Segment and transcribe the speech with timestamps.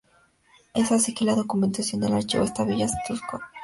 [0.73, 3.59] Es así que la documentación del archivo esta villa de Otuzco iba progresando.